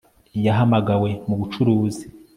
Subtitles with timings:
[0.45, 2.03] Yahamagawe mu bucuruzi